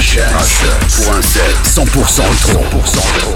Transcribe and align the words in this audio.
Pour 0.00 1.14
un 1.14 1.20
set 1.20 1.42
100% 1.74 2.22
électro. 2.24 2.64
100% 2.80 3.00
électro. 3.10 3.29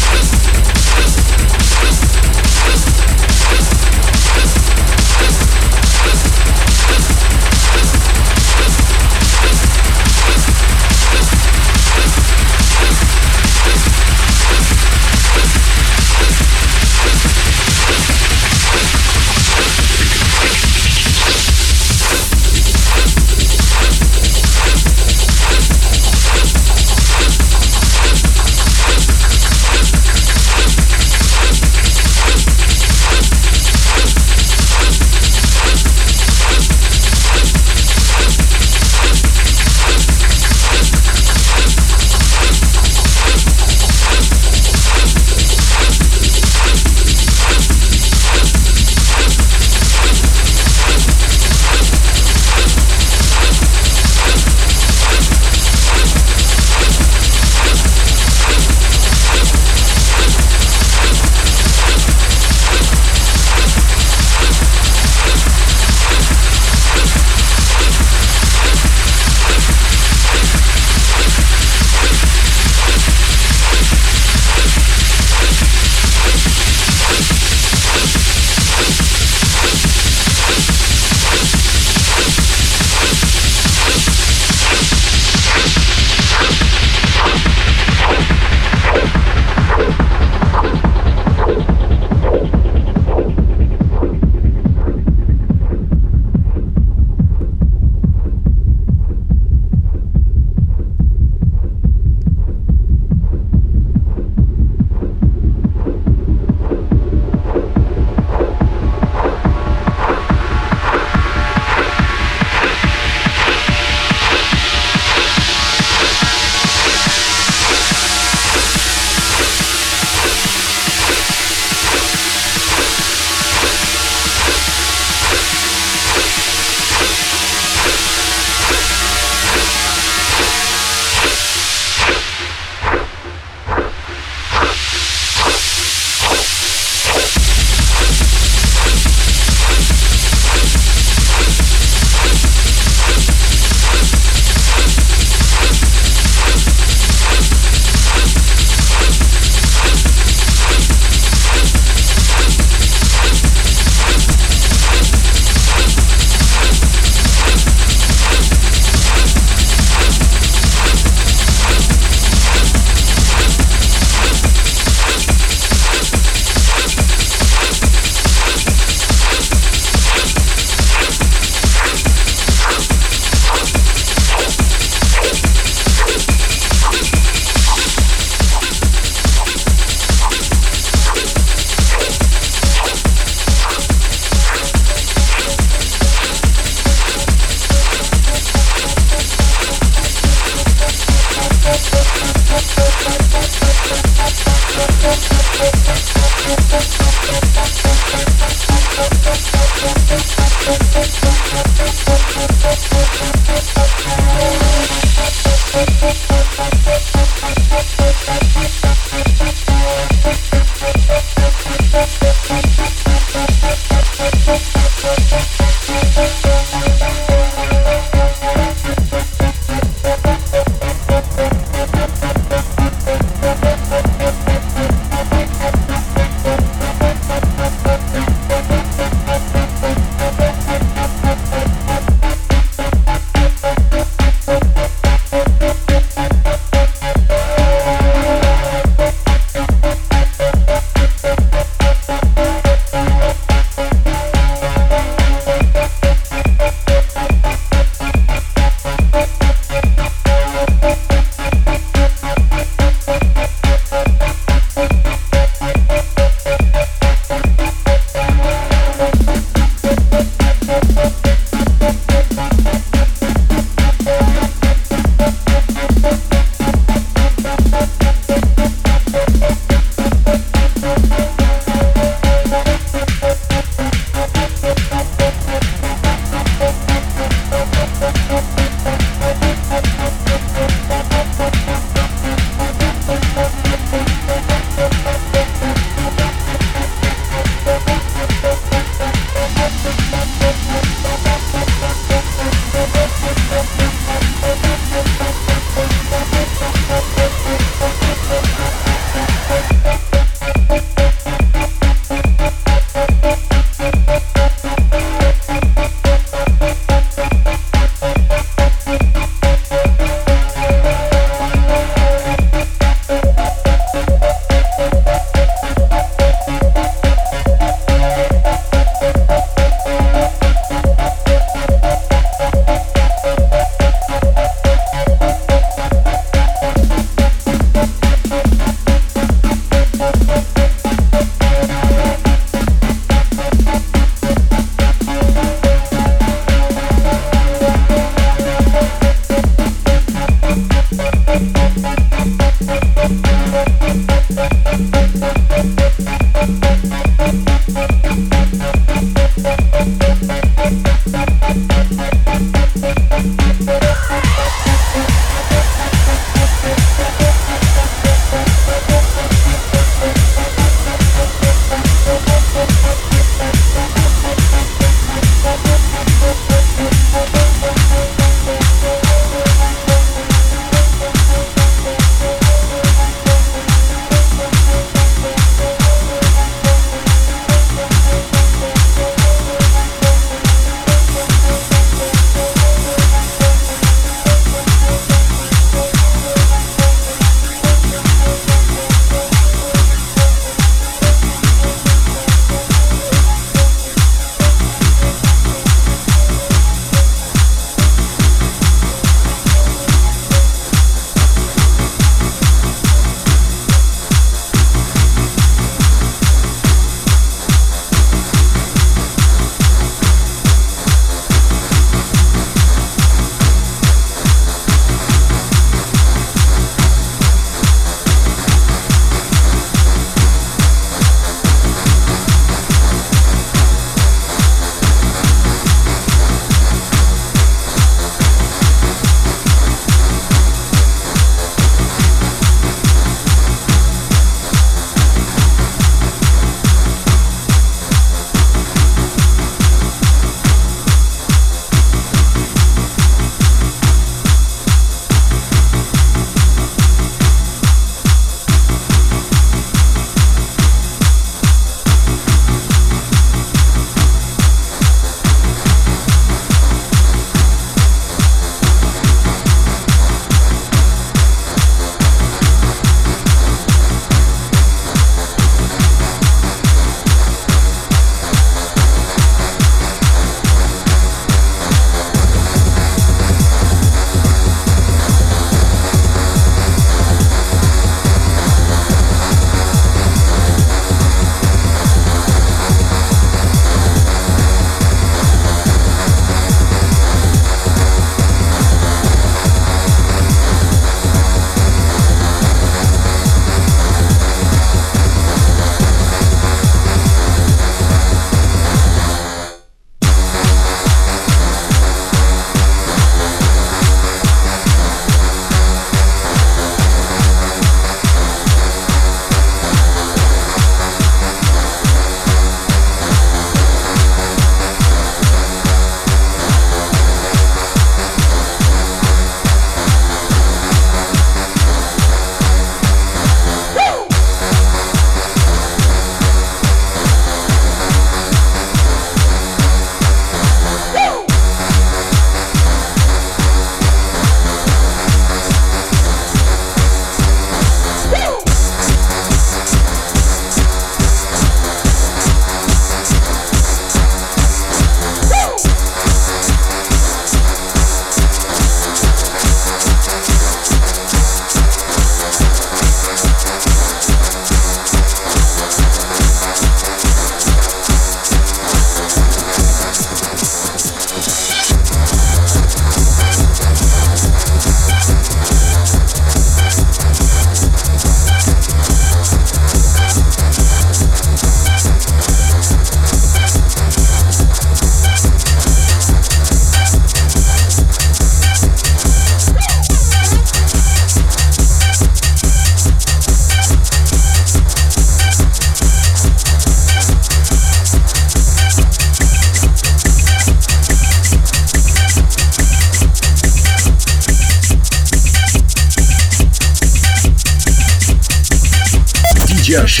Josh 599.70 600.00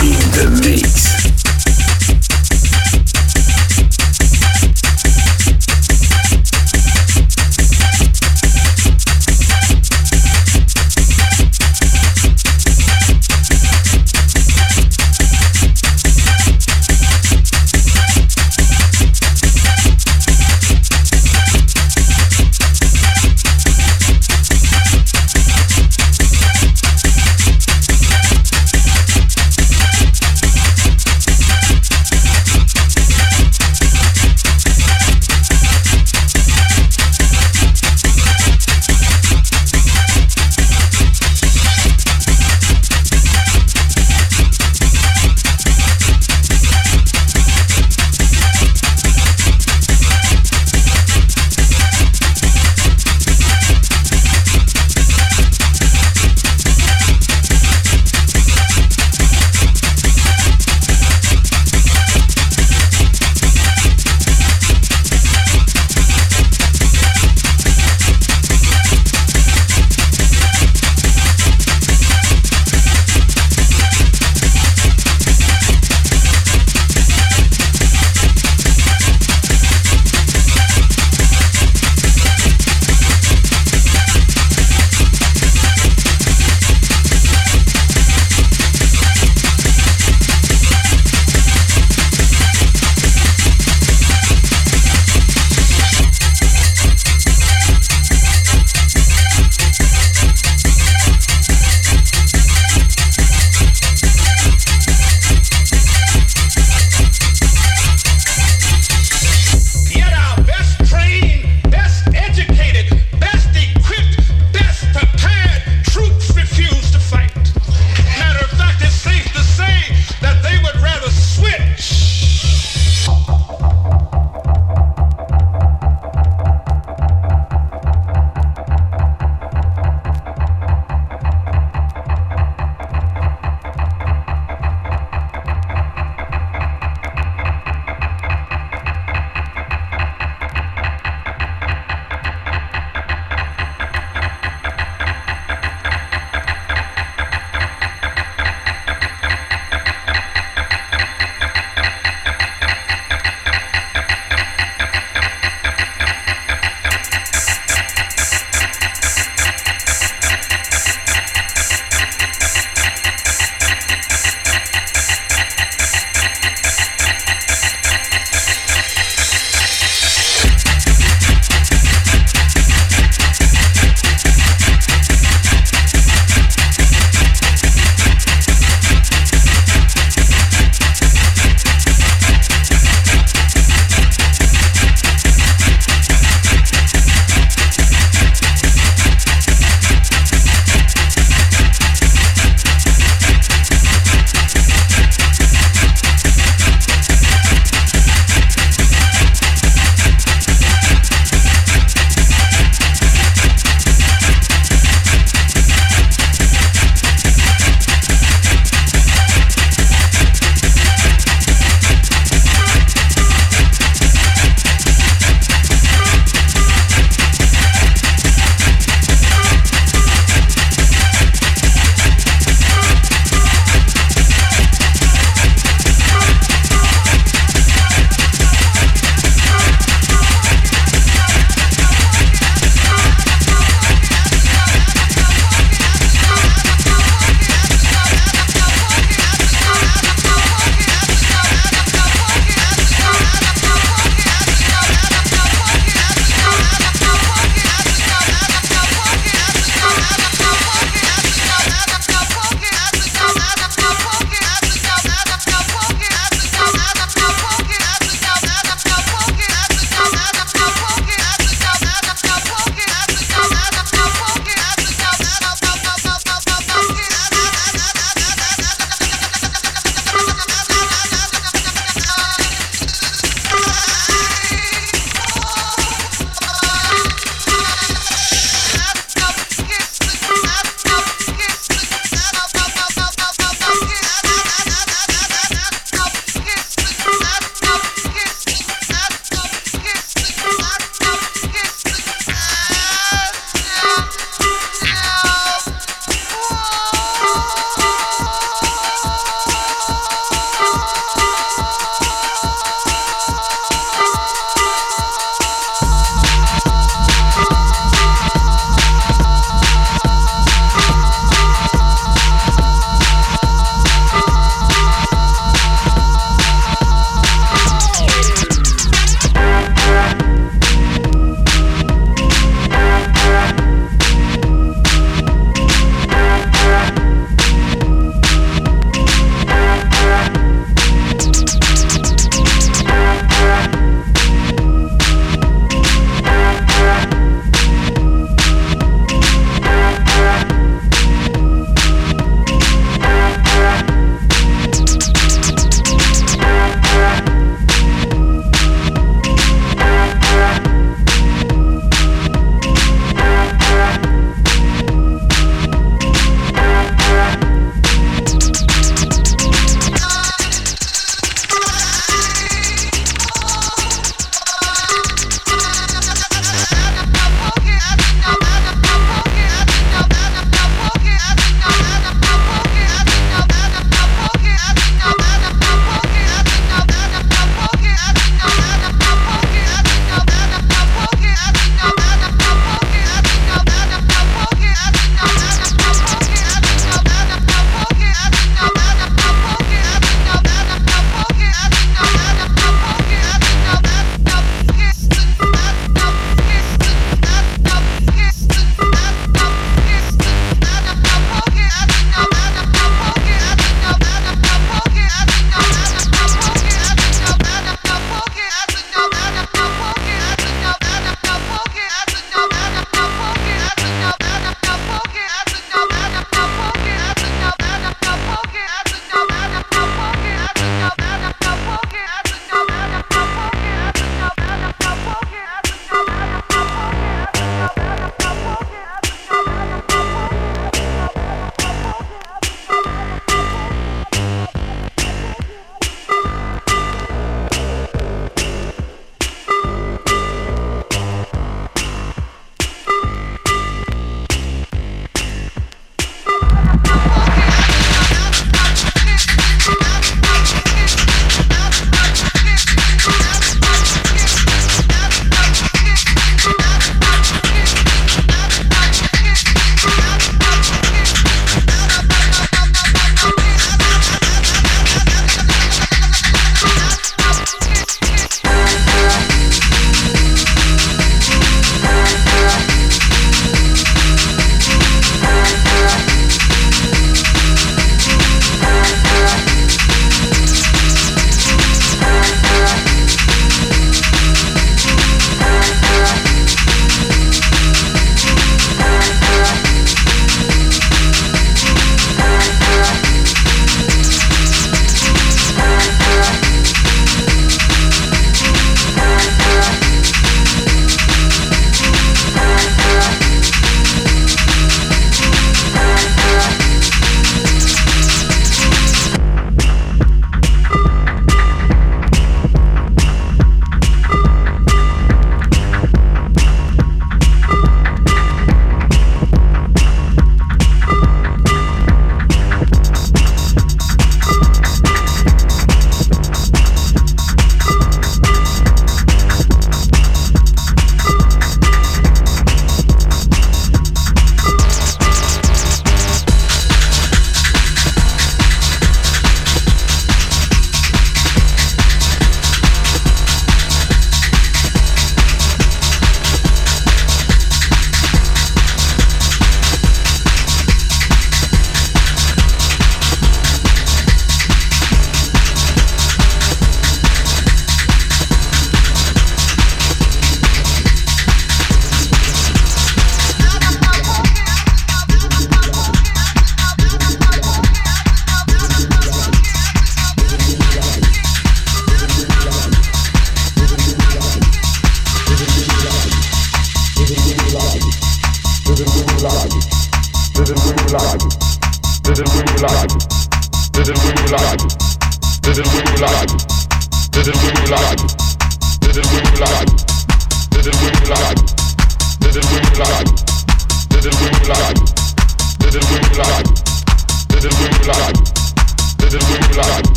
in 0.00 0.16
the 0.32 0.48
mix. 0.64 1.43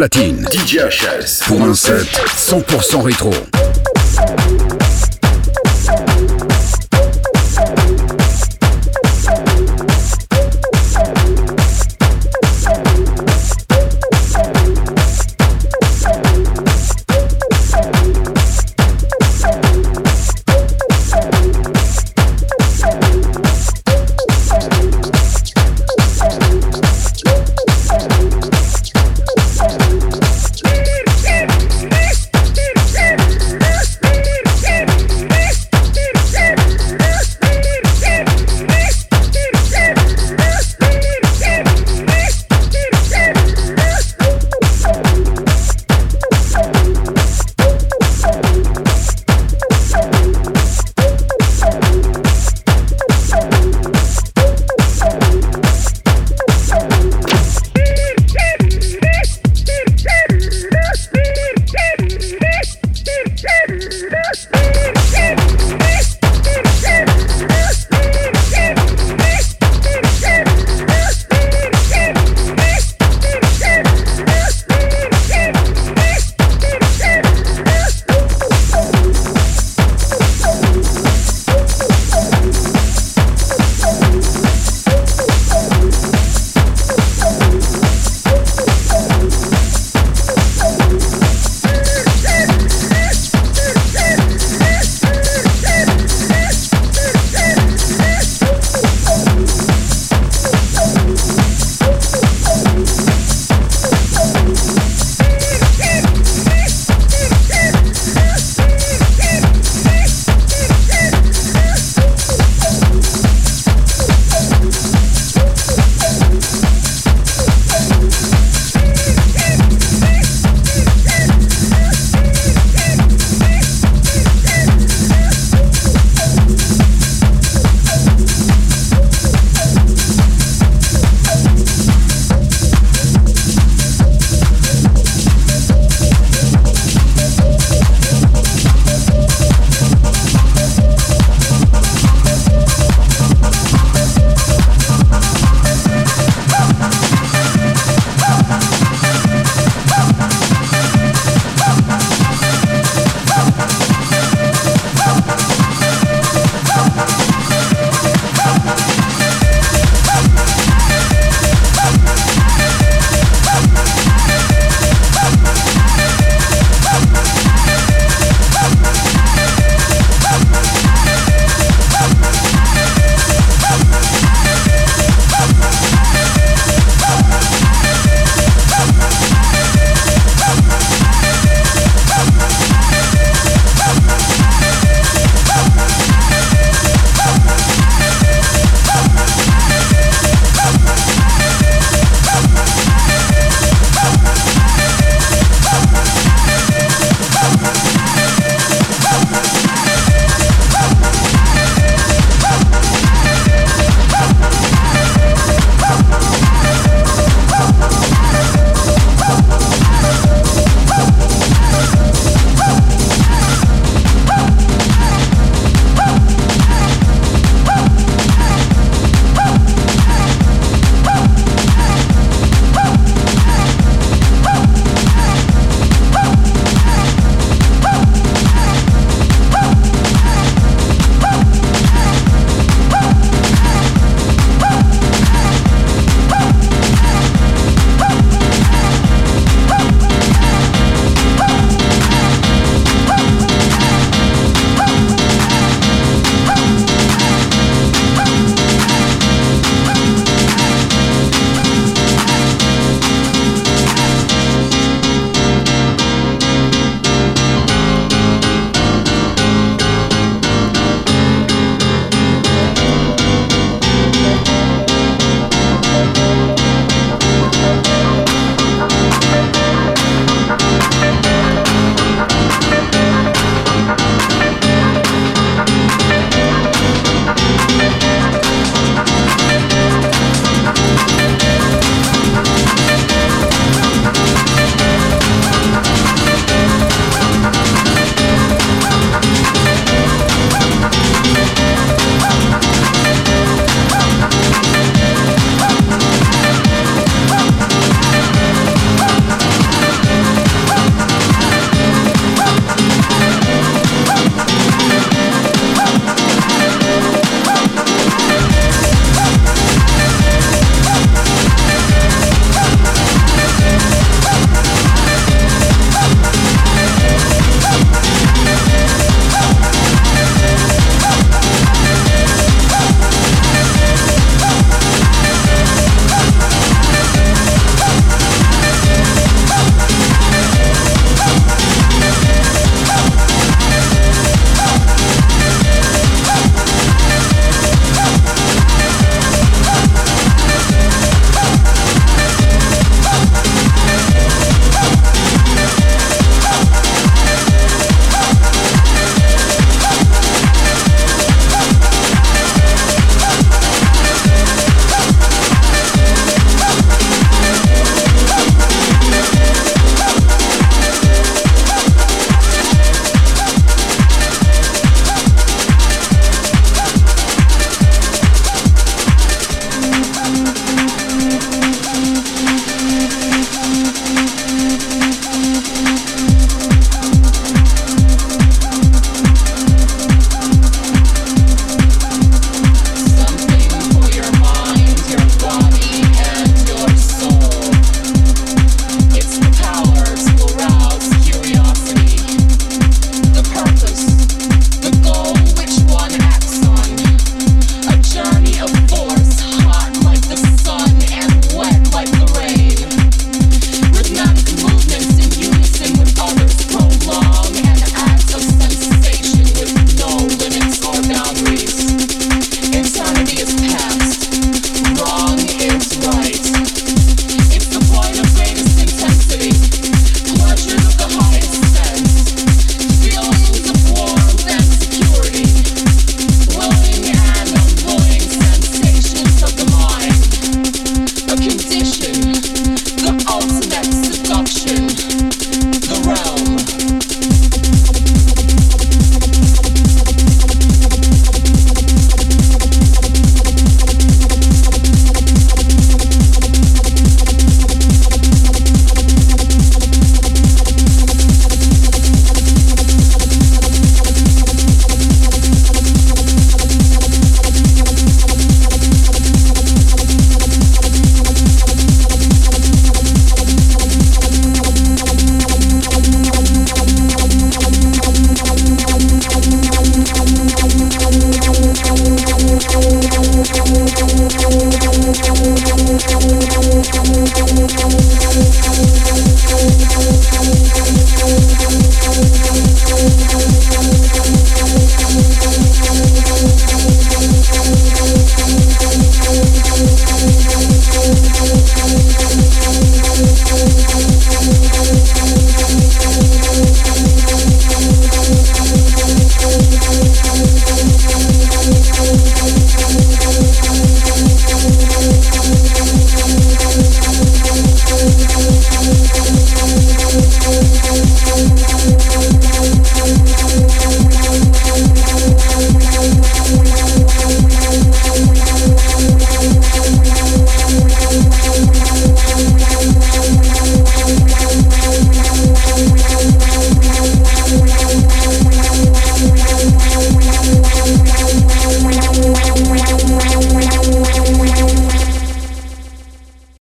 Platine. 0.00 0.48
DJ 0.50 0.78
HS 0.78 1.44
pour 1.46 1.60
un 1.62 1.74
set 1.74 2.06
100% 2.34 3.02
rétro. 3.02 3.59